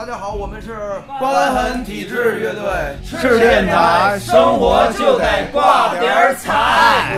[0.00, 0.76] 大家好，我们是
[1.18, 2.62] 关痕体质乐队，
[3.02, 7.16] 是电台，生活就得挂点彩。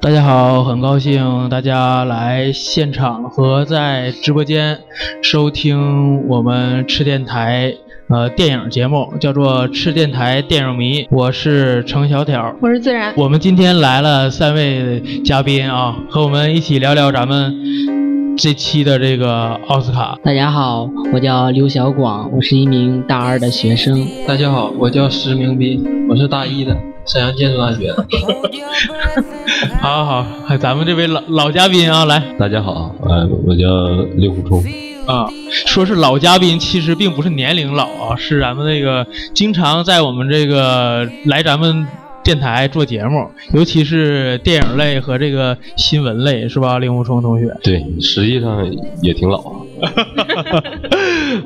[0.00, 4.76] 大家好，很高兴大家来现场和在直播间
[5.22, 7.72] 收听我们赤电台
[8.12, 11.06] 呃电影节目，叫做赤电台电影迷。
[11.10, 13.10] 我是程小挑，我是自然。
[13.16, 17.54] 我们今天来了三位嘉宾啊，和我们一起聊聊咱们
[18.36, 20.18] 这期的这个奥斯卡。
[20.22, 24.06] 大家好，我叫刘小广，我是一名大二的学生。
[24.28, 26.76] 大家好，我叫石明斌，我是大一的。
[27.06, 27.92] 沈阳建筑大学，
[29.80, 33.66] 好好好，咱们这位老老嘉宾啊，来，大家好，呃，我叫
[34.16, 34.62] 刘虎冲，
[35.06, 35.28] 啊，
[35.66, 41.84] 说是老嘉宾，其实并不是年龄老啊，是咱们那个经常在我们这个来咱们
[42.22, 47.52] 电台做节目，尤其是电影类和这个新闻类，是吧，令狐冲同学？
[47.64, 48.64] 对，实际上
[49.02, 49.38] 也挺老。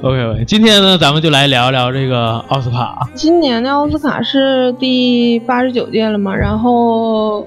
[0.03, 3.09] OK，OK，今天呢，咱们就来聊一聊这个奥斯卡。
[3.15, 6.35] 今年的奥斯卡是第八十九届了嘛？
[6.35, 7.47] 然后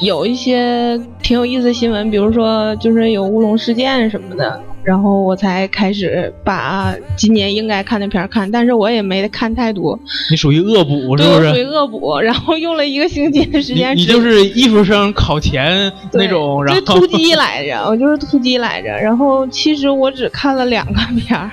[0.00, 4.62] 有一些挺有意思的新闻，比如说就是有乌龙事件什么的。
[4.84, 9.98] 然后我才开始把今年应该看的片儿看，但是我也没看太多。
[10.30, 11.50] 你属于恶补是不是？
[11.50, 13.96] 属于恶补，然后用了一个星期的时间。
[13.96, 18.88] 你就是艺术生考前那种，然后突击来着，我就是突击来着。
[18.88, 21.50] 然后其实我只看了两个片儿，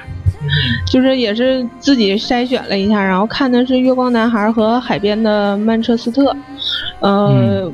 [0.86, 6.34] 就是也是自己筛选了一下，然后看的是《月光男孩》和《海边的曼彻斯特》，
[7.00, 7.72] 呃。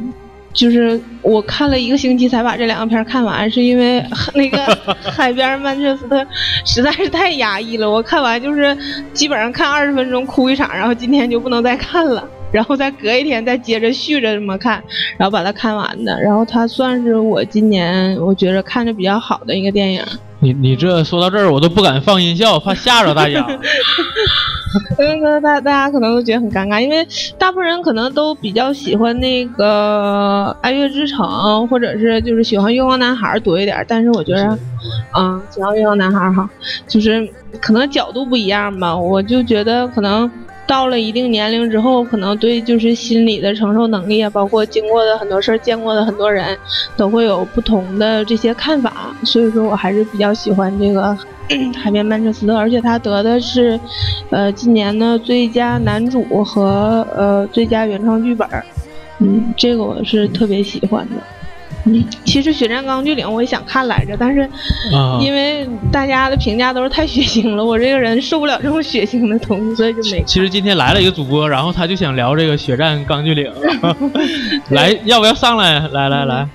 [0.54, 4.04] 就是我看了一个星期才把这两个片看完，是因为
[4.34, 4.58] 那个
[5.12, 6.26] 海边曼彻斯特
[6.66, 7.90] 实在是太压抑了。
[7.90, 8.76] 我看完就是
[9.14, 14.84] 基本上看二十分钟哭一场，然后今天就不能再看了， 然后再隔一天再接着续着这么看，
[15.18, 16.20] 然后把它看完的。
[16.22, 20.04] 然后它算是我今年我觉得看着比较好的一个电影。
[20.40, 23.46] 你你这说到这儿，我都不敢放音效，怕吓着大家。
[24.98, 27.08] 嗯，可能大大家可能都觉得很尴尬，因为
[27.38, 31.26] 大部分人可能都比较喜欢那个《爱乐之城》，
[31.68, 33.84] 或者是就是喜欢《月光男孩》多一点。
[33.88, 34.58] 但是我觉得，
[35.18, 36.50] 嗯，喜欢《月光男孩》哈，
[36.88, 37.28] 就是
[37.62, 38.96] 可能角度不一样吧。
[38.96, 40.30] 我就觉得可能。
[40.68, 46.58] 到了一定年龄之后，可能对就是心理的承受能力啊，包括经过的很多事儿、见过的很多人，
[46.98, 49.16] 都会有不同的这些看法。
[49.24, 51.04] 所以说我还是比较喜欢这个
[51.76, 53.80] 《海边曼彻斯特》，而且他得的是，
[54.30, 58.48] 呃，今年的最佳男主和呃最佳原创剧本。
[59.20, 61.16] 嗯，这个我是特别喜欢的。
[61.90, 64.50] 嗯其实《血战钢锯岭》我也想看来着，但是
[65.22, 70.22] 因为大家的评价都是太血腥了，我这个人受不了这种血腥的东西，所以就没。
[70.24, 73.50] 其实今天来了一个主播，然后他就想聊这个《血战钢锯岭》，
[74.70, 75.80] 来，要不要上来？
[75.88, 76.48] 来来来，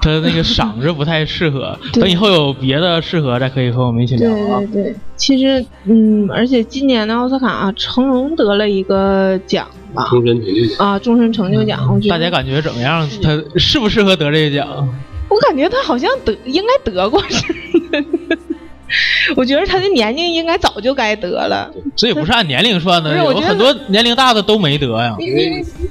[0.00, 4.58] 他那个嗓子不太适合， 等以后有别的适合再可以和我们一起聊啊。
[4.58, 9.66] 对对对，其实嗯，而且今年的奥斯卡啊，成龙得了一个奖。
[10.12, 10.98] 终身成就奖啊！
[10.98, 13.06] 终身成就奖，大家感觉怎么样？
[13.22, 14.88] 他适不适合得这个奖？
[15.28, 17.42] 我感觉他好像得，应该得过似
[17.90, 18.04] 的。
[19.36, 21.70] 我觉得他的年龄应该早就该得了。
[21.96, 25.16] 这也不是按年龄算的，有很多年龄大的都没得呀。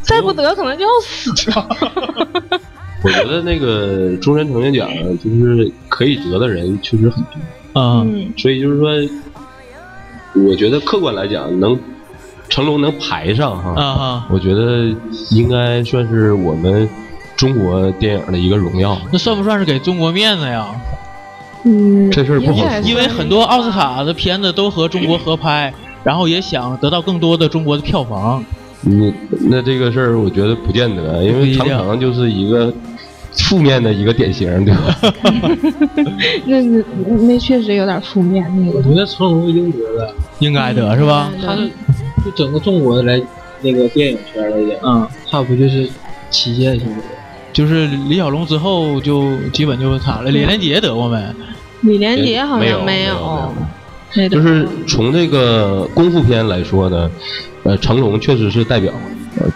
[0.02, 1.68] 再不得，可能就要死了。
[3.04, 4.90] 我觉得那个终身成就奖，
[5.24, 7.32] 就是可以得的人确实很多。
[7.74, 8.90] 嗯，所以就是说，
[10.46, 11.78] 我觉得客观来讲，能。
[12.50, 14.94] 成龙能排上哈，啊我觉得
[15.30, 16.90] 应该算是我们
[17.38, 19.00] 中国电影的一个荣耀。
[19.10, 20.68] 那算不算是给中国面子呀？
[21.64, 25.74] 嗯，这事儿不好说，因为很多奥斯卡的片子都和中国合拍，
[26.04, 28.44] 然后也想得到更多的中国的票房。
[28.84, 32.74] 嗯，那这个事儿我觉得不见得，因为常常就是一个
[33.34, 34.98] 负面的一个典型，对吧？
[36.46, 36.84] 那那
[37.22, 38.46] 那确实有点负面。
[38.58, 41.32] 那个，我觉得成龙应得的，应该得是吧？
[41.46, 41.70] 他是。
[42.24, 43.20] 就整个中国的来
[43.62, 45.90] 那个电影圈来讲，嗯，他不就是
[46.30, 47.04] 旗舰型的？
[47.52, 50.30] 就是李小龙之后就基本就是他了。
[50.30, 51.20] 李连杰得过没？
[51.82, 53.52] 李连杰好像没有。
[54.30, 57.10] 就是从这个功夫片来说呢，
[57.64, 58.92] 呃，成龙确实是代表。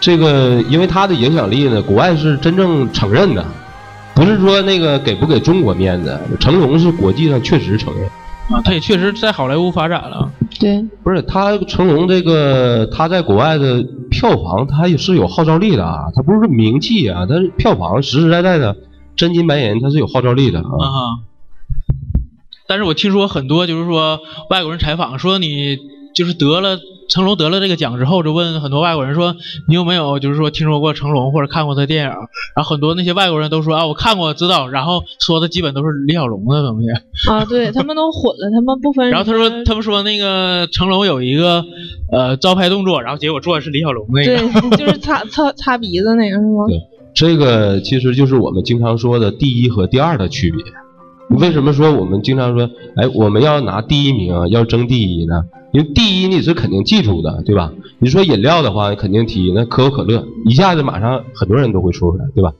[0.00, 3.44] 这个因为他的影响力呢，国外是真正承认的，
[4.14, 6.18] 不是说那个给不给中国面子。
[6.40, 8.08] 成龙是国际上确实承认。
[8.48, 10.30] 啊，他也确实在好莱坞发展了。
[10.60, 16.04] 对，不是他成龙这个他在国外的票房，他也是有号召力的啊。
[16.14, 18.76] 他不是名气啊，他是票房实实在在的
[19.16, 21.18] 真金白银，他是有号召力的啊。
[22.68, 25.78] 但是我听说很多就是说外国人采访说你
[26.14, 29.36] 就是得了成龙得了这个奖之后，就问很多外国人说
[29.68, 32.10] ：“你有没有就是说听说过成龙或者看过他电影？”
[32.54, 36.88] 然后很多那些外国人都说：“啊，我看过，知道。”然后说的基本都是李小龙的东西。
[37.30, 39.10] 啊，对他们都混了，他们不分。
[39.10, 41.64] 然后他说，他们说那个成龙有一个
[42.10, 44.38] 呃招牌动作，然后结果做的是李小龙那个。
[44.38, 46.66] 对，就是擦擦擦鼻子那个是吗？
[46.68, 46.80] 对，
[47.14, 50.64] 这个其实就是我们经常说的第一和第二的区别。
[51.38, 55.42] 为什么说我们经常说，哎，我们要拿第一名，要争第一呢？
[55.76, 57.70] 因为第一你是肯定记住的，对吧？
[57.98, 62.54] 你说饮料的话，肯定提那可口可乐，一下子马上很多人都会说出来，对吧？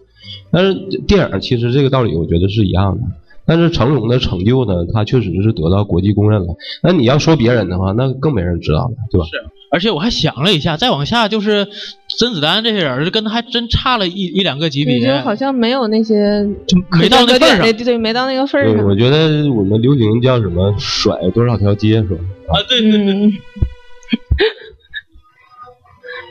[0.50, 0.74] 但是
[1.06, 3.02] 电影其实这个道理我觉得是一样的。
[3.46, 6.56] 但是成龙的成就呢，他确实是得到国际公认了。
[6.82, 9.24] 那你要说别人的话，那更没人知道了，对吧？
[9.24, 9.42] 是。
[9.70, 11.68] 而且我还想了一下，再往下就是
[12.18, 15.20] 甄子丹这些人，跟他还真差了一一两个级别。
[15.20, 16.46] 好像没有那些，
[17.00, 17.60] 没到那个份上。
[17.60, 18.86] 对对，没到那个份上。
[18.86, 22.20] 我觉得我们流行叫什么，甩多少条街是吧？
[22.48, 23.32] 啊，对对对。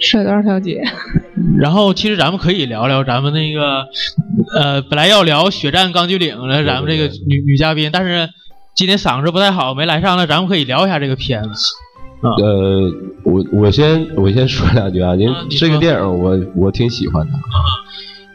[0.02, 0.84] 甩 多少条街？
[1.58, 3.88] 然后其实咱们可以聊聊咱们那个，
[4.60, 8.30] 呃，本来要聊《血战钢锯岭》的咱们这个女女嘉宾，但是
[8.76, 10.18] 今天嗓子不太好，没来上。
[10.18, 11.74] 那咱们可以聊一下这个片子。
[12.22, 12.92] 呃，
[13.24, 17.40] 我我先我先说两句啊，因为这个电影我我挺喜欢的啊，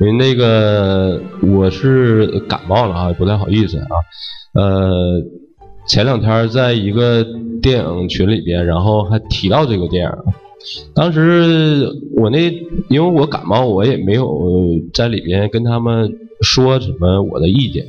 [0.00, 3.86] 因为那个我是感冒了啊，不太好意思啊。
[4.54, 5.20] 呃，
[5.90, 7.26] 前两天在一个
[7.60, 10.12] 电影群里边，然后还提到这个电影，
[10.94, 12.48] 当时我那
[12.88, 14.40] 因为我感冒，我也没有
[14.94, 17.84] 在里边跟他们说什么我的意见。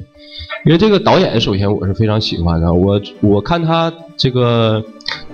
[0.65, 2.73] 因为这个导演，首先我是非常喜欢的。
[2.73, 4.83] 我我看他这个，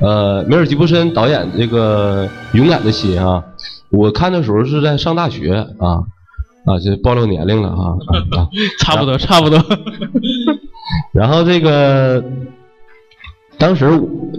[0.02, 2.28] 呃，梅尔吉布森导演这个
[2.58, 3.46] 《勇敢的心》啊，
[3.92, 6.04] 我看的时候是在上大学啊
[6.66, 7.96] 啊，就暴露年龄了啊
[8.36, 8.50] 啊，
[8.84, 9.58] 差不多差不多。
[11.12, 12.24] 然后这个
[13.58, 13.86] 当时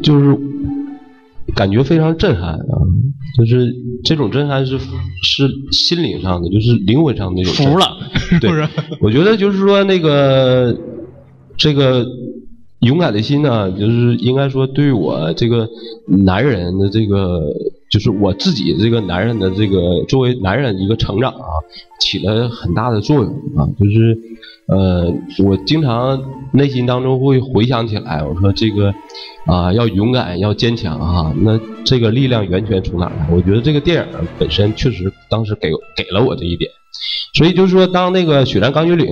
[0.02, 0.36] 就是
[1.54, 2.86] 感觉非常震撼啊。
[3.36, 3.72] 就是
[4.02, 4.76] 这种震撼是
[5.22, 7.54] 是心灵上的，就是灵魂上的那种。
[7.54, 7.96] 服了，
[8.40, 8.50] 对，
[9.00, 10.76] 我觉得就是说那个
[11.56, 12.04] 这个
[12.80, 15.68] 勇敢的心呢，就是应该说对我这个
[16.06, 17.42] 男人的这个，
[17.90, 21.49] 就是我自己这个男人的这个作为男人一个成长啊，
[22.00, 23.26] 起了很大的作用
[23.56, 24.19] 啊，就是。
[24.70, 25.11] 呃，
[25.46, 28.93] 我经常内心当中会回想起来，我说这个
[29.46, 31.35] 啊，要勇敢，要坚强啊。
[31.38, 33.31] 那这个力量源泉从哪来？
[33.32, 36.70] 我觉得这个电影本身确实当时给给了我这一点。
[37.32, 39.06] 所以就是说，当那个《血战钢锯岭》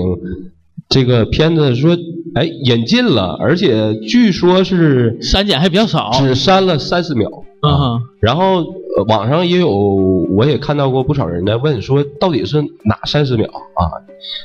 [0.90, 1.96] 这个片子说
[2.34, 7.30] 哎引进了，而且据说是删减还比较少，只删了三十秒。
[7.68, 8.64] 嗯，然后
[9.08, 13.90] 网上也有，我也看到过不少人在问说，到底是哪三十秒啊？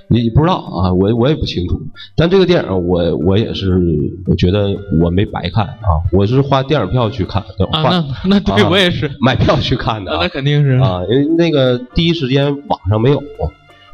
[0.07, 0.93] 你不知道啊？
[0.93, 1.79] 我我也不清楚。
[2.15, 3.79] 但这个电影，我我也是，
[4.27, 4.69] 我觉得
[5.01, 7.65] 我没白看啊，我是花电影票去看的。
[7.67, 10.11] 啊，那那对我也是买票去看的。
[10.11, 13.23] 那肯定是啊，因为那个第一时间网上没有，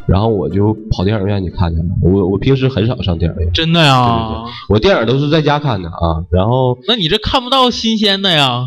[0.07, 1.85] 然后我就跑电影院去看去了。
[2.01, 3.51] 我我平时很少上电影院。
[3.53, 4.43] 真的呀？
[4.69, 6.25] 我电影都是在家看的啊。
[6.31, 8.65] 然后，那你这看不到新鲜的呀？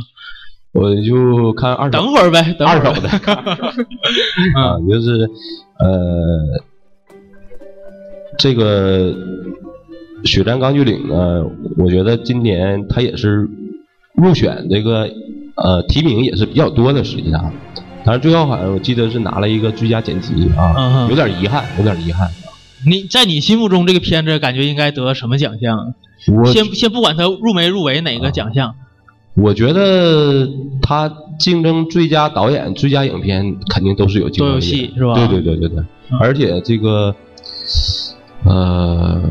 [0.72, 3.08] 我就看二手，等会儿呗，二手的，
[4.54, 5.28] 啊，就是
[5.78, 6.62] 呃，
[8.38, 9.12] 这个
[10.24, 11.44] 《血战钢锯岭》呢，
[11.76, 13.48] 我觉得今年它也是
[14.14, 15.10] 入选这个
[15.56, 17.52] 呃提名也是比较多的，实际上，
[18.04, 22.30] 但是最后好像我记得是拿了一个最佳剪辑啊，有点遗憾，有点遗憾。
[22.86, 25.94] 你在你心目中这个片子感觉应该得什么奖项？
[26.52, 28.76] 先先不管它入没入围哪个奖项。
[29.34, 30.48] 我觉得
[30.82, 35.14] 他竞争最佳导演、最佳影片肯定都是有竞争力，是吧？
[35.14, 35.84] 对对对对对，
[36.18, 37.14] 而且这个
[38.44, 39.22] 呃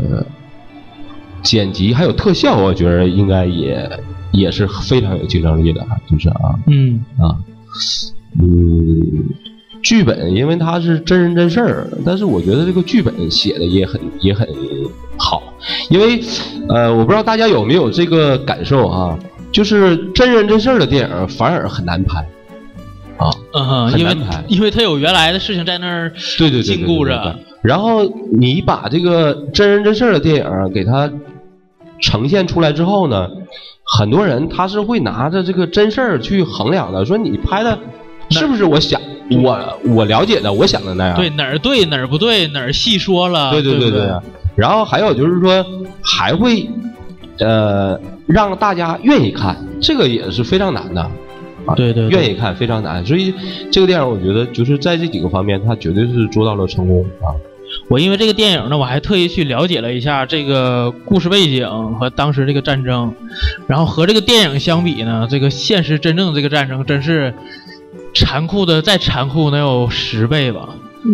[1.44, 3.90] 剪辑还有特效，我觉得应该也
[4.32, 7.04] 也是非常有竞争力的，就是啊，嗯。
[7.20, 7.38] 啊，
[8.42, 9.30] 嗯，
[9.84, 14.48] 剧本因为它是真人真事儿，但是我觉得这个剧本写的也很也很
[15.18, 15.44] 好，
[15.90, 16.22] 因为
[16.70, 19.20] 呃，我不知道大家有没有这个感受啊。
[19.52, 22.20] 就是真人真事儿的电影反而很难拍，
[23.18, 27.36] 啊，嗯，很难拍，因为他有原来的事情在那儿对对禁锢着。
[27.62, 31.12] 然后你把这个真人真事儿的电影给他
[32.00, 33.28] 呈现出来之后呢，
[33.84, 37.78] 很多人他是会拿着这个真事儿去衡量的，说你拍的
[38.30, 39.02] 是不是我想
[39.44, 41.16] 我我了解的我想的那样？
[41.18, 43.52] 对哪儿对哪儿不对哪儿细说了？
[43.52, 44.10] 对对对对。
[44.56, 45.66] 然后还有就是说
[46.04, 46.70] 还会
[47.40, 48.00] 呃。
[48.30, 51.02] 让大家愿意看，这个也是非常难的，
[51.66, 53.34] 啊，对对，愿意看非常难，所以
[53.72, 57.34] 这个电影我觉得就是在这几个方面，它绝对是做到了成功啊。
[57.88, 63.14] 我因为这个电影呢，我还特意去了解了一下这个故事背景和当时这个战争，
[63.68, 67.34] 然后和这个电影相比呢，这个现实真正这个战争真是
[68.14, 70.70] 残酷的再残酷能有十倍吧。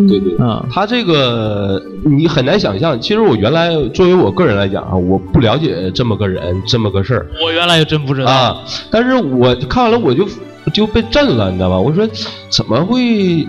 [0.08, 3.00] 对对，嗯，他这个你很难想象。
[3.00, 7.26] 其实我原来作为我个人来讲啊，我不了解这么个人，这么个事儿。
[7.44, 10.26] 我原来也真不知道啊，但是我看完了我就
[10.74, 11.78] 就被震了，你知道吧？
[11.78, 12.04] 我说
[12.50, 13.46] 怎么会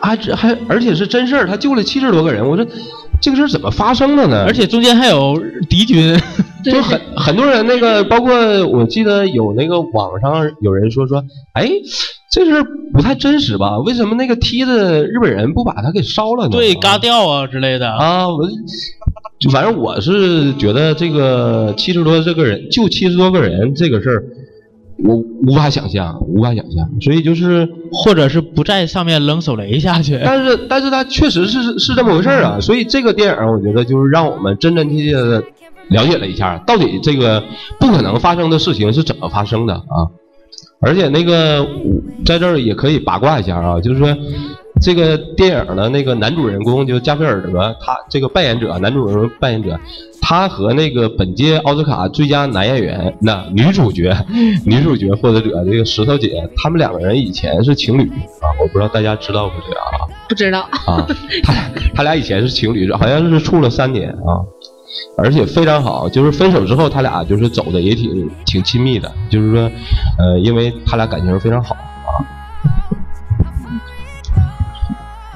[0.00, 2.48] 还还而且是真事儿，他救了七十多个人。
[2.48, 2.66] 我说
[3.20, 4.44] 这个事儿怎么发生的呢？
[4.46, 5.38] 而且中间还有
[5.68, 6.18] 敌军，
[6.64, 8.34] 就很很多人那个，包括
[8.68, 11.22] 我记得有那个网上有人说说，
[11.52, 11.70] 哎。
[12.34, 13.78] 这事不太真实吧？
[13.78, 16.50] 为什么那个梯子日本人不把它给烧了呢？
[16.50, 18.28] 对，嘎掉啊之类的啊！
[18.28, 18.40] 我
[19.38, 24.24] 就反正我是觉得这个七十多这个人就七十多个人这个事儿，
[25.04, 25.14] 我
[25.46, 26.88] 无法想象，无法想象。
[27.00, 30.20] 所以就是或者是不在上面扔手雷下去。
[30.24, 32.58] 但是，但是他确实是是这么回事儿啊！
[32.60, 35.40] 所以这个电影我觉得就是让我们真真切切的
[35.88, 37.42] 了解了一下，到底这个
[37.78, 40.10] 不可能发生的事情是怎么发生的啊！
[40.80, 41.66] 而且那个
[42.24, 44.14] 在这儿也可以八卦一下啊，就是说
[44.82, 49.78] 这个电影的那个男主人公就加菲尔德，他这个扮演者，男主人公扮演者，
[50.20, 54.14] 他和那个本届奥斯卡最佳男演员那女主角
[54.66, 58.02] 女主角获得者这个石头姐，他们两个人以前是情侣
[58.42, 60.04] 啊，我不知道大家知道不知道啊？
[60.28, 61.06] 不知道 啊，
[61.44, 61.54] 他
[61.94, 64.42] 他俩以前是情侣，好像是处了三年啊。
[65.16, 69.70] 而且非常好，就是分手之后，他俩就是走的也挺挺亲密的，就是说，
[70.18, 72.22] 呃，因为他俩感情非常好啊。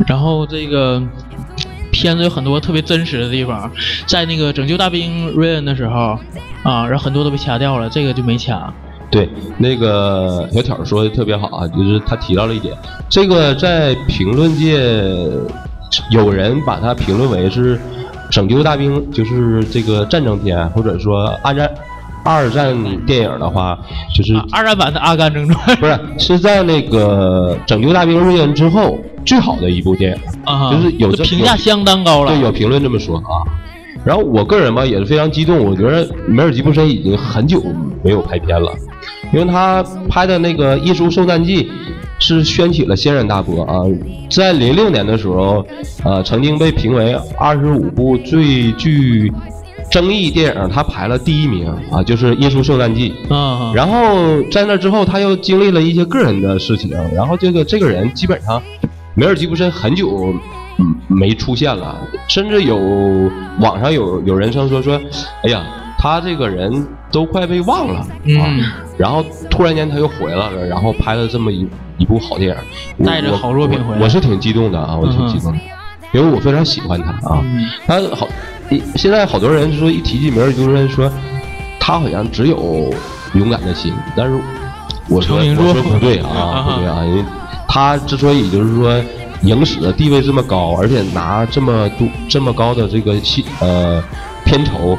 [0.07, 1.03] 然后这个
[1.93, 3.71] 片子有很多特别真实的地方，
[4.07, 6.19] 在那个拯救大兵瑞恩的时候
[6.63, 8.73] 啊，然后很多都被掐掉了，这个就没掐。
[9.11, 12.77] 对，那个小挑说的特别好啊，就是他提到了一点，
[13.09, 14.79] 这个在评论界
[16.11, 17.81] 有人把它评论为是。
[18.31, 21.71] 拯救大兵就是这个战争片，或者说二战
[22.25, 23.79] 二战电影的话，
[24.15, 32.33] 就是二战版的《阿甘正传》， 不是是在那个拯救大兵瑞恩之后最好的一部电影，就是有评价相当高了。
[32.33, 33.41] 对，有评论这么说啊。
[34.05, 37.63] 然后我个人吧也是非常激动，我觉得梅尔吉布森已经很久
[38.03, 38.73] 没有拍片了，
[39.33, 41.65] 因为他拍的那个《艺术受难记》。
[42.19, 43.83] 是掀起了轩然大波啊！
[44.31, 45.65] 在零六年的时候，
[46.05, 49.33] 呃，曾经被评为二十五部最具
[49.91, 53.15] 争议电影，他排了第一名啊，就是《耶稣受难记》。
[53.35, 53.73] 啊。
[53.75, 58.63] 然后在那之后，他又经历了一些个人的事情，然后这个这个人基本上，
[59.15, 60.35] 梅尔吉布森很久
[61.07, 61.97] 没出现了，
[62.27, 62.77] 甚至有
[63.61, 65.01] 网上有有人称说说，
[65.43, 65.65] 哎呀，
[65.99, 68.01] 他这个人都快被忘了
[68.41, 68.47] 啊！
[68.97, 71.69] 然后突然间他又回来了，然后拍了这么一。
[71.99, 72.57] 一部好电
[72.97, 75.59] 影，带着好作品回来，我是挺激动的啊，我挺激动的，
[76.13, 77.45] 因为我非常喜欢他啊。
[77.89, 78.29] 他好，
[78.95, 81.11] 现在好多人说一提起名儿，就是说
[81.81, 82.89] 他好像只有
[83.35, 84.41] 勇敢的心，但是
[85.09, 87.25] 我说我说不对啊，不对啊，因为
[87.67, 88.97] 他之所以就是说
[89.43, 94.01] 影史的地位这么高，而且拿这么多这么高的这个戏呃
[94.45, 94.97] 片酬，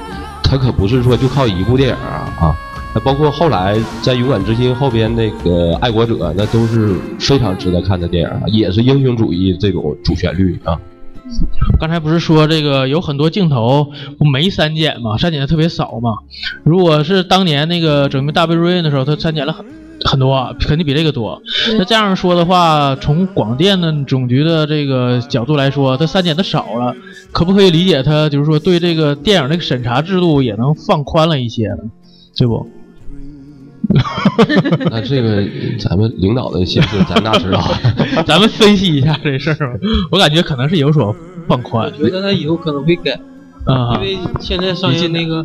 [0.49, 2.55] 他可不是说就靠一部电影啊啊。
[2.95, 10.75] 那包括后来在《勇敢之心》后边那个《爱国者》，那都是非常值得看的电影，也是英雄主义这种主旋律啊。
[11.79, 15.15] 刚才不是说这个有很多镜头不没删减吗？
[15.17, 16.09] 删减的特别少嘛。
[16.63, 19.63] 如果是当年那个《准备大兵瑞恩》的时候，他删减了很
[20.05, 21.41] 很多，肯定比这个多。
[21.77, 26.95] 那这样说的话，从广电的总局的这个角度来说，它删减的少了，
[27.31, 31.79] 可不可以理解他就是说对这个电影这个审查制度也能放宽了一些呢？
[32.37, 32.69] 对不？
[34.91, 35.43] 那这个
[35.79, 37.59] 咱们领导的心思咱哪知道？
[38.25, 39.79] 咱们分析一下这事儿
[40.11, 41.15] 我感觉可能是有所
[41.47, 43.19] 放宽，我觉得他以后可能会改
[43.65, 45.43] 啊，因为现在上映那个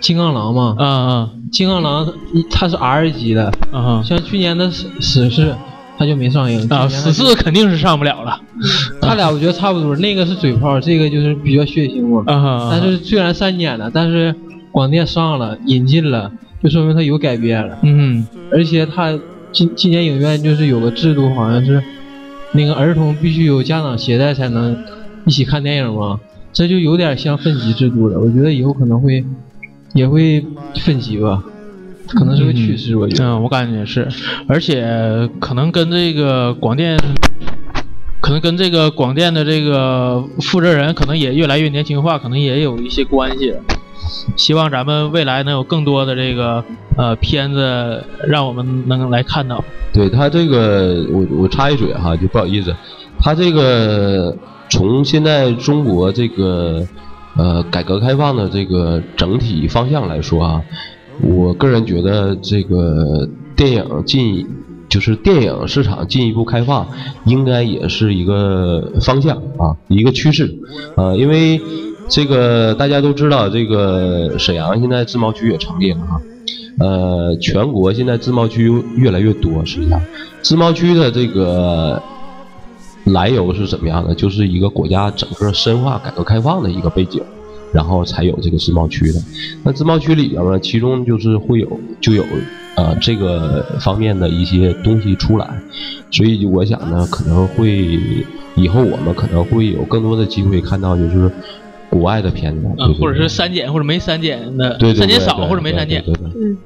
[0.00, 2.12] 金刚狼嘛，嗯嗯，金刚狼
[2.50, 5.54] 它是 R 级的啊，像去年的死死侍
[5.98, 8.40] 他就没上映啊，死侍肯定是上不了了。
[9.02, 12.24] 他俩我觉得差不多，那个是嘴炮，这个就是比较血腥嘛。
[12.26, 14.34] 啊，但是虽然删减了，但是
[14.72, 16.32] 广电上了引进了。
[16.62, 19.18] 就说明他有改变了，嗯，而且他
[19.50, 21.82] 今今年影院就是有个制度，好像是
[22.52, 24.76] 那个儿童必须有家长携带才能
[25.24, 26.20] 一起看电影嘛，
[26.52, 28.20] 这就有点像分级制度了。
[28.20, 29.24] 我觉得以后可能会
[29.94, 30.44] 也会
[30.76, 31.42] 分级吧，
[32.08, 32.96] 可能是个趋势。
[32.96, 34.08] 我觉得，嗯，我感觉是，
[34.46, 36.96] 而且可能跟这个广电，
[38.20, 43.54] 可能跟这个广电的这个负责人可能也越来越年轻化，可能也有一些关系。
[44.36, 46.64] 希望咱们未来能有更多的这个
[46.96, 49.62] 呃片子，让我们能来看到。
[49.92, 52.74] 对他这个，我我插一嘴哈，就不好意思，
[53.18, 54.34] 他这个
[54.68, 56.86] 从现在中国这个
[57.40, 60.62] 呃改革开放的这个整体方向来说啊，
[61.22, 64.46] 我个人觉得这个电影进
[64.90, 66.86] 就是电影市场进一步开放，
[67.24, 70.54] 应该也是一个方向啊，一个趋势
[70.96, 71.58] 啊，因为
[72.08, 76.20] 这个大家都知道，这个沈阳现在自贸区也成立了哈。
[76.78, 80.00] 呃，全国现在自贸区越来越多，实际上，
[80.42, 82.02] 自贸区的这个
[83.12, 84.14] 来由是怎么样的？
[84.14, 87.22] 就是一个国家整个深化改革开放的一个背景，
[87.72, 89.20] 然后才有这个自贸区的。
[89.62, 92.24] 那自贸区里边呢，其中就是会有就有
[92.76, 95.48] 呃这个方面的一些东西出来，
[96.10, 97.98] 所以我想呢，可能会
[98.54, 101.30] 以后我们可能会有更多的机会看到就是。
[101.90, 106.00] 国外的片子，嗯，或者是删减或者没删减的，对删减少或者没删减。
[106.06, 106.56] 嗯，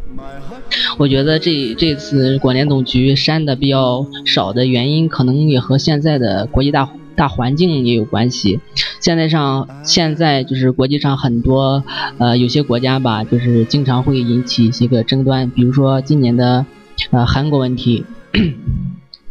[0.98, 8.60] 我觉得这这次广电总局删的比较少的原因，可能也和现在的国际大大环境也有关系。
[9.00, 11.84] 现在上现在就是国际上很多
[12.18, 16.66] 呃有些国家吧，就是经常会引起一些个争端，比如说今年的
[17.10, 18.04] 呃韩国问题。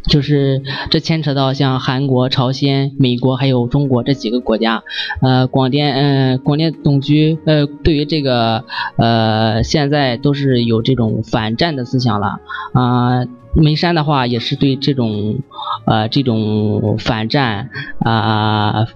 [0.06, 4.82] 就是这牵扯到像韩国、朝鲜、美国还有中国这几个国家，
[5.22, 8.64] 呃，广电，呃，广电总局，呃，对于这个，
[8.96, 12.40] 呃，现在都是有这种反战的思想了，
[12.74, 15.38] 啊，眉山的话也是对这种，
[15.86, 17.70] 呃，这种反战
[18.00, 18.86] 啊，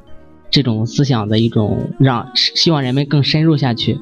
[0.51, 3.99] 这种思想的一种让希望人们更深入下去。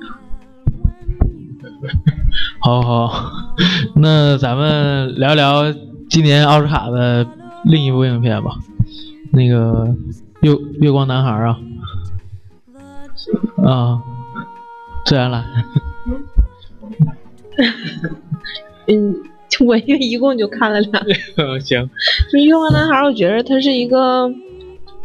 [2.60, 3.30] 好 好，
[3.94, 5.72] 那咱们聊聊。
[6.16, 7.26] 今年奥斯卡的
[7.64, 8.52] 另一部影片吧，
[9.34, 9.84] 那个
[10.40, 11.58] 《月月光男孩》啊，
[13.62, 14.02] 啊，
[15.04, 15.44] 自然来。
[18.88, 19.14] 嗯，
[19.66, 21.12] 我因为一共就看了两个。
[21.60, 21.90] 行。
[22.32, 24.32] 就《月光男孩》，我觉得他是一个。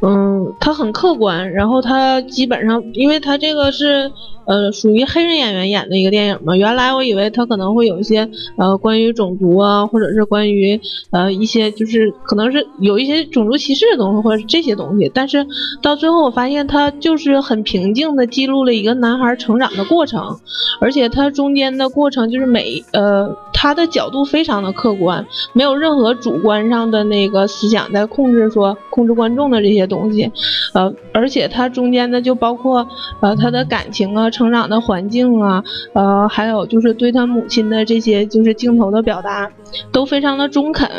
[0.03, 4.11] 嗯，他很客观，然后他基本上，因为他这个是
[4.45, 6.55] 呃属于黑人演员演的一个电影嘛。
[6.55, 10.79] 原来我以为他可能会有一些呃关于种族啊，或者是关于
[11.11, 15.45] 呃一些就是可能是有一些种族歧视的东西或者是这些东西，但是
[15.81, 20.39] 到最后我发现他就是很平静的记录了一个男孩成长的过程，
[20.79, 29.81] 而且他中间的过程就是每呃他的角度非常的客观，没有任何主观上的那个思想在控制说控制观众的这些。
[29.91, 30.31] 东西，
[30.73, 32.87] 呃，而且他中间的就包括
[33.19, 35.63] 呃他的感情啊、成长的环境啊，
[35.93, 39.51] 呃，还有就是对他母亲的这些就是镜头的表达，
[39.91, 40.89] 都非常的中肯。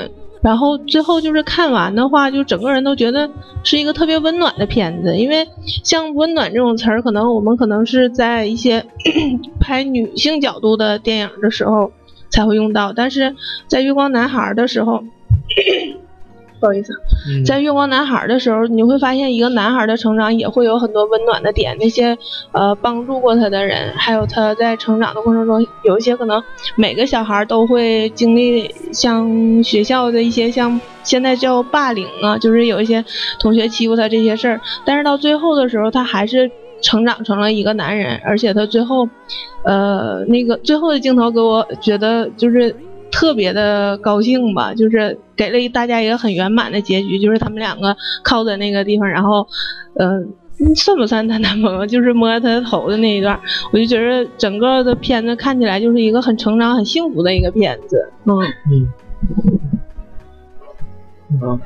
[0.43, 3.31] 然后最后就是看完的话，就整个人都觉得
[3.63, 5.17] 是一个特别温暖的片子。
[5.17, 5.47] 因为
[5.85, 8.85] 像温暖这种词儿，可能我们可能是在一些
[9.61, 11.93] 拍女性角度的电影的时候
[12.29, 13.37] 才会用到，但是
[13.69, 15.05] 在《月光男孩》的时候。
[16.63, 16.93] 不好意思，
[17.45, 21.77] 在《月光男孩》的时候，你会发现一个男孩的成长也会有很多温暖的点。
[21.77, 22.17] 那些
[22.53, 26.41] 呃帮助过他的人，还有他在成长的过程中，有一些可能
[26.77, 33.05] 每个小孩都会经历像学校的一些像现在叫霸凌啊，就是有一些
[33.41, 34.61] 同学欺负他这些事儿。
[34.85, 36.49] 但是到最后的时候，他还是
[36.81, 39.09] 成长成了一个男人，而且他最后，
[39.65, 42.77] 呃，那个最后的镜头给我觉得就是。
[43.13, 49.47] 特别的高兴吧，就是给了大家一个很圆满的结局，就是他们两个靠在那个地方，然后，
[49.95, 51.85] 嗯，算不算他男朋友？
[51.87, 53.39] 就是摸他头的那一段，
[53.73, 58.11] 我就觉得整个的片子看起来就是一个很成长、很幸福的一个片子。
[58.25, 58.39] 嗯
[58.71, 58.89] 嗯，
[61.49, 61.61] 啊，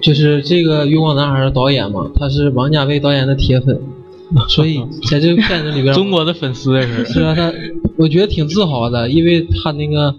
[0.00, 3.80] 就是这个《月光男孩》的导演嘛，他是王家卫导演的铁粉。
[4.48, 7.52] 所以在这个片子里边，中国的粉丝是是啊，他
[7.96, 10.14] 我觉得挺自豪的，因为他那个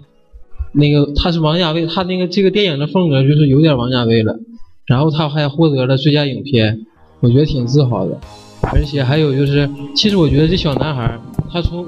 [0.72, 4.36] 那个他是王家卫，他那个这个电影的风格就是有点王家卫了，
[4.86, 6.86] 然后他还获得了最佳影片，
[7.20, 8.18] 我觉得挺自豪的。
[8.72, 11.18] 而且还有就是，其实我觉得这小男孩，
[11.50, 11.84] 他从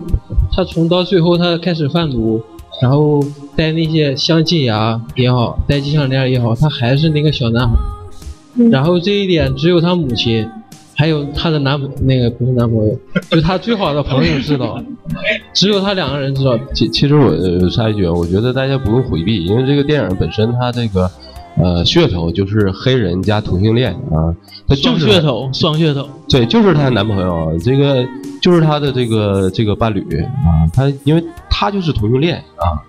[0.53, 2.43] 他从到最后他开始贩毒，
[2.83, 3.23] 然后
[3.55, 7.77] 戴那些镶金牙也好，戴金项链也好，他还是那个小男孩。
[8.71, 10.49] 然后这一点只有他母亲。
[10.97, 12.99] 还有她的男朋那个不是男朋友，
[13.31, 14.83] 就她最好的朋友知道，
[15.53, 16.59] 只有她两个人知道。
[16.75, 17.31] 其其实我
[17.71, 21.11] 插一句，我觉得大家不用回避，因为这个电影本身它这个
[21.59, 24.35] 呃噱头就是黑人加同性恋啊，
[24.67, 26.09] 它就是噱头，双噱头。
[26.29, 28.07] 对，就是她男朋友，这个
[28.41, 32.81] 就是她的这个这个伴侣啊，她因为她就是同性恋啊。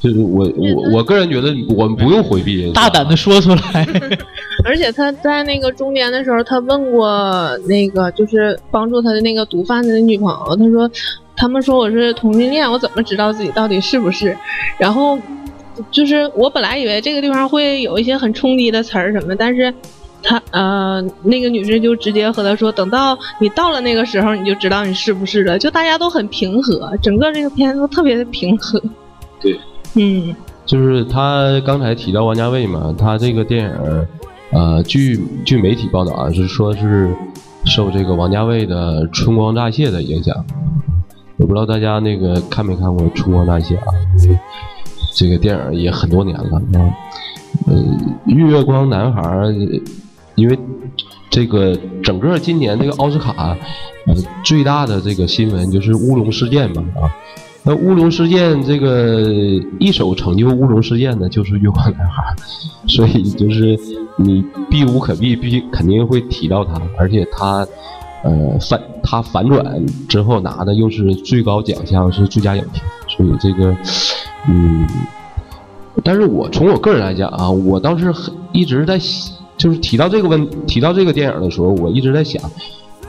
[0.00, 3.86] 就是我我我个人觉得我们不用回避，大胆的说出来。
[4.64, 10.90] 而且他在那个中间的时候，他问过那个就是帮助他的那个毒贩子的女朋友，他说
[11.36, 14.36] 他们说我是同性恋，我怎么知道自己到底是不是？
[14.78, 15.18] 然后
[15.90, 19.74] 就是我本来以为这个地方会有一些很冲击的词儿什么，但是
[20.22, 25.58] 他呃那个女士就直接和他说，等到你到了那个时候，你就知道你是不是了。
[25.58, 28.80] 就大家都很平和，整个这个片子都特别的平和。
[29.44, 29.60] 对，
[29.96, 34.06] 嗯，就是他刚才提到王家卫嘛，他这个电影，
[34.52, 37.14] 呃，据据媒体报道啊，是说是
[37.66, 40.34] 受这个王家卫的《春光乍泄》的影响。
[41.36, 43.86] 我不知道大家那个看没看过《春光乍泄》啊？
[45.12, 46.94] 这个电影也很多年了啊。
[47.66, 47.84] 呃，
[48.26, 49.22] 月光男孩，
[50.36, 50.58] 因为
[51.28, 53.54] 这个整个今年这个奥斯卡，
[54.06, 57.12] 呃，最大的这个新闻就是乌龙事件嘛啊。
[57.64, 59.22] 那乌龙事件这个
[59.80, 62.22] 一手成就乌龙事件的，就是月光男孩，
[62.86, 63.76] 所以就是
[64.16, 67.66] 你避无可避，必肯定会提到他，而且他。
[68.26, 73.76] 呃，反他反转之后拿的又是最高奖项是最佳影片，所以这个，
[74.48, 74.88] 嗯，
[76.02, 78.98] 但是我从我个人来讲啊，我倒是很一直在
[79.58, 82.42] 就是提到这个问提到这个电影的时候，我一直在想，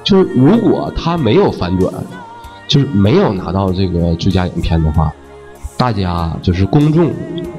[0.04, 1.94] 就是如果他没有反转，
[2.68, 5.12] 就是没有拿到这个最佳影片的话，
[5.78, 7.12] 大家就是公众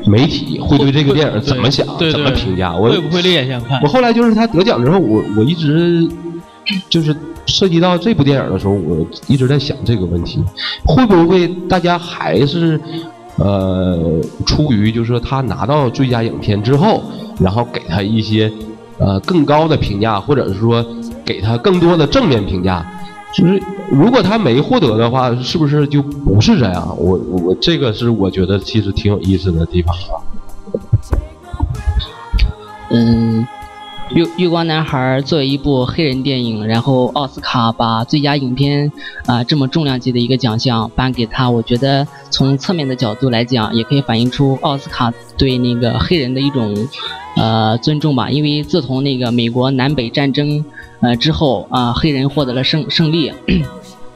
[0.06, 2.74] 媒体会对这个电影怎么想，怎么评价？
[2.74, 3.80] 我会不会另眼相看？
[3.82, 6.08] 我后来就是他得奖之后，我我一直
[6.88, 7.14] 就是。
[7.48, 10.42] 涉及到这部电影的时候，我一直在想这个问题：
[10.84, 12.78] 会不会大家还是
[13.36, 17.04] 呃出于就是说他拿到最佳影片之后，
[17.38, 18.52] 然后给他一些
[18.98, 20.84] 呃更高的评价，或者是说
[21.24, 22.84] 给他更多的正面评价？
[23.34, 26.96] 就是如果他没获得的话，是不是就不是这样？
[26.98, 30.14] 我我这个是我觉得其实挺有意思的地方啊。
[32.90, 33.46] 嗯。
[34.14, 38.92] 月月光男孩作为一部黑人电影，然后奥斯卡把最佳影片
[39.26, 46.72] 啊这么重量级的一个奖项颁给他，我觉得从侧面的角度来讲，也可以反映出奥斯卡对那个黑人的一种
[47.34, 48.30] 呃尊重吧。
[48.30, 50.64] 因为自从那个美国南北战争
[51.06, 53.32] 呃之后啊，黑人获得了胜胜利，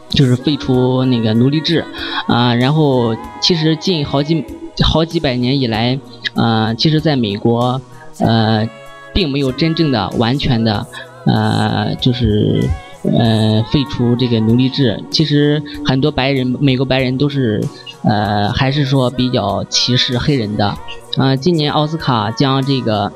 [0.09, 1.85] 就是废除那个奴隶制
[2.27, 4.45] 啊，然后其实近好几
[4.83, 5.99] 好几百年以来，
[6.35, 7.81] 呃，其实在美国
[8.19, 8.69] 呃。
[9.13, 10.87] 并没有真正的、完全的，
[11.27, 12.63] 呃，就是
[13.03, 15.03] 呃废除这个奴隶制。
[15.11, 17.61] 其实很多白人，美国白人都是，
[18.05, 20.73] 呃，还是说比较歧视黑人的。
[21.17, 23.13] 啊，今年奥斯卡将这个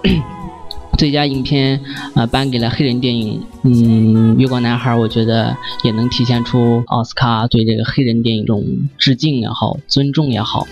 [0.97, 1.81] 最佳影片
[2.15, 8.65] 啊颁给了黑人电影，嗯，《月光男孩》，我觉得也能体现出奥斯卡对这个黑人电影一种
[8.97, 10.67] 致敬也好，尊重也好。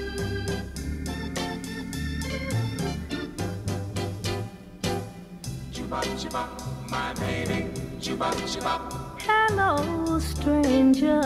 [9.26, 11.20] Hello, stranger.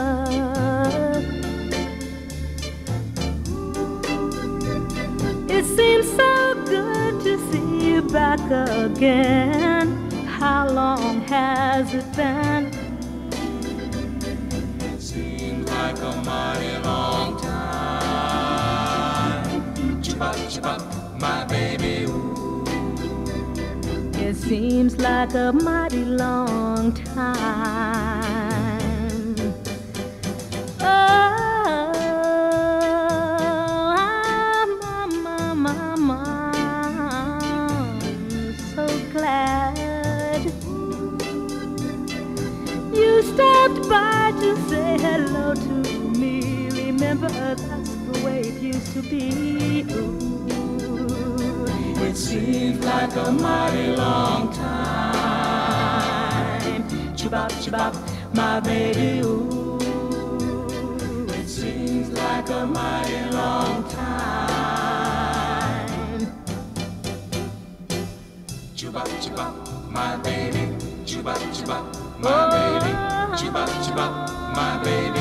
[5.48, 6.45] It seems so
[7.96, 10.10] you back again.
[10.26, 12.70] How long has it been?
[15.00, 18.52] Seems like a mighty long time.
[20.02, 20.80] Chibop, chibop,
[21.18, 22.04] my baby.
[22.04, 22.64] Ooh.
[24.26, 28.05] It seems like a mighty long time.
[45.16, 45.74] Hello to
[46.20, 46.68] me.
[46.70, 49.86] Remember, that's the way it used to be.
[49.92, 51.66] Ooh.
[52.04, 55.16] It seems like a mighty long time.
[57.16, 57.94] Chibop, chibop,
[58.34, 59.78] my baby, ooh.
[61.30, 64.66] It seems like a mighty long time.
[68.76, 69.54] Chibop, chibop,
[69.90, 70.76] my baby.
[71.06, 71.84] Chibop, chibop,
[72.20, 72.92] my baby.
[72.92, 73.36] Uh-huh.
[73.36, 74.25] Chibop, chibop,
[74.56, 75.20] my baby.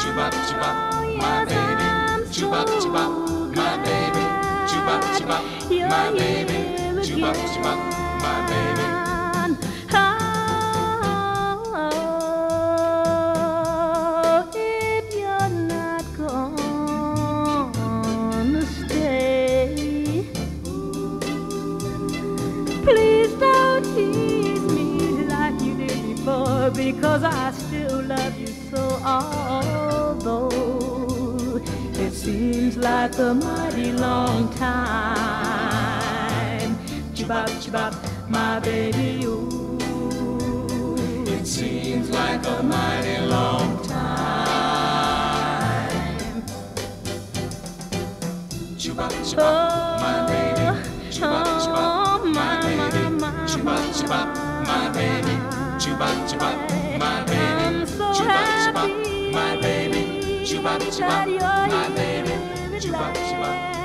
[0.00, 0.70] Chuba chuba,
[1.16, 1.88] my baby.
[2.34, 3.04] Chuba chuba,
[3.56, 4.24] my baby.
[4.68, 5.38] Chuba chuba,
[5.90, 6.58] my baby.
[7.06, 7.72] Chuba chuba,
[8.22, 8.93] my baby.
[26.64, 30.48] But because I still love you so, although
[31.92, 34.78] it seems like a mighty long time.
[37.12, 37.94] Chibop, chibop,
[38.30, 39.76] my baby, ooh.
[41.26, 44.32] It seems like a mighty long time.
[48.78, 50.80] Chibop, chibop, oh, my baby.
[51.10, 53.20] Chibop, chibop, my baby.
[53.52, 54.53] Chibop, chibop
[56.28, 56.50] chupa
[57.00, 57.84] my baby,
[60.46, 61.26] chupa chupa,
[61.72, 62.34] my baby,
[62.90, 63.83] my baby.